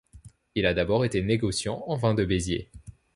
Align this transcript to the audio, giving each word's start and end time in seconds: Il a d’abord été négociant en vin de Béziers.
Il 0.55 0.65
a 0.65 0.73
d’abord 0.73 1.05
été 1.05 1.21
négociant 1.21 1.83
en 1.85 1.95
vin 1.95 2.15
de 2.15 2.25
Béziers. 2.25 2.71